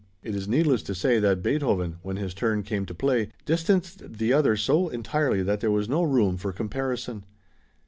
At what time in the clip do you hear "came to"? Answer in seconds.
2.63-2.93